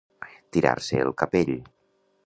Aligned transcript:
Tirar-se 0.57 1.03
el 1.05 1.15
capell. 1.23 1.55